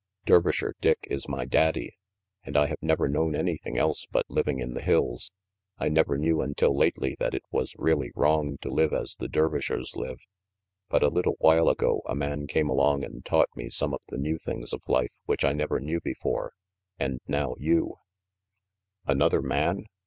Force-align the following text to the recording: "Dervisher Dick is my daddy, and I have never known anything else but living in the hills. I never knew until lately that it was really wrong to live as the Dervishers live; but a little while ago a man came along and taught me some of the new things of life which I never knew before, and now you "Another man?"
"Dervisher 0.25 0.73
Dick 0.81 0.97
is 1.11 1.27
my 1.29 1.45
daddy, 1.45 1.95
and 2.43 2.57
I 2.57 2.65
have 2.65 2.81
never 2.81 3.07
known 3.07 3.35
anything 3.35 3.77
else 3.77 4.07
but 4.11 4.25
living 4.31 4.57
in 4.57 4.73
the 4.73 4.81
hills. 4.81 5.31
I 5.77 5.89
never 5.89 6.17
knew 6.17 6.41
until 6.41 6.75
lately 6.75 7.15
that 7.19 7.35
it 7.35 7.43
was 7.51 7.75
really 7.77 8.11
wrong 8.15 8.57
to 8.61 8.71
live 8.73 8.93
as 8.93 9.13
the 9.19 9.27
Dervishers 9.27 9.95
live; 9.95 10.17
but 10.89 11.03
a 11.03 11.09
little 11.09 11.35
while 11.37 11.69
ago 11.69 12.01
a 12.07 12.15
man 12.15 12.47
came 12.47 12.67
along 12.67 13.03
and 13.03 13.23
taught 13.23 13.49
me 13.55 13.69
some 13.69 13.93
of 13.93 14.01
the 14.09 14.17
new 14.17 14.39
things 14.39 14.73
of 14.73 14.81
life 14.87 15.11
which 15.25 15.45
I 15.45 15.53
never 15.53 15.79
knew 15.79 16.01
before, 16.03 16.53
and 16.97 17.21
now 17.27 17.53
you 17.59 17.97
"Another 19.05 19.43
man?" 19.43 19.85